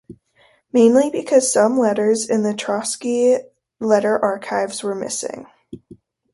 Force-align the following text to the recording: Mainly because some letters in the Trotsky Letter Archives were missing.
Mainly 0.73 1.11
because 1.11 1.53
some 1.53 1.77
letters 1.77 2.27
in 2.27 2.41
the 2.41 2.55
Trotsky 2.55 3.37
Letter 3.79 4.17
Archives 4.17 4.81
were 4.81 4.95
missing. 4.95 5.45